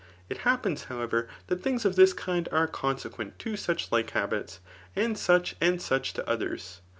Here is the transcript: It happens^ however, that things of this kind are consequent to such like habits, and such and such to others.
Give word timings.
It 0.31 0.39
happens^ 0.39 0.85
however, 0.85 1.27
that 1.45 1.61
things 1.61 1.85
of 1.85 1.95
this 1.95 2.11
kind 2.11 2.49
are 2.51 2.65
consequent 2.65 3.37
to 3.37 3.55
such 3.55 3.91
like 3.91 4.09
habits, 4.09 4.59
and 4.95 5.15
such 5.15 5.55
and 5.61 5.79
such 5.79 6.13
to 6.13 6.27
others. 6.27 6.81